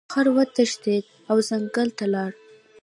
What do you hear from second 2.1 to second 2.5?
لاړ.